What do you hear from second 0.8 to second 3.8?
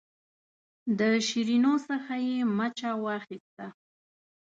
د شیرینو څخه یې مچه واخیسته.